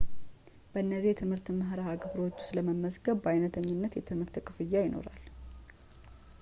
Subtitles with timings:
[0.73, 5.23] በእነዚህ የትምህርት መርሃ ግብሮች ውስጥ ለመመዝገብ በአይነተኝነት የትምህርት ክፍያ ይኖራል